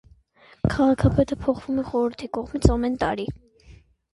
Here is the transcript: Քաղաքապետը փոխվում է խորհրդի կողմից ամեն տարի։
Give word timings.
Քաղաքապետը 0.75 1.37
փոխվում 1.43 1.81
է 1.81 1.83
խորհրդի 1.91 2.31
կողմից 2.39 2.69
ամեն 2.77 2.99
տարի։ 3.05 3.29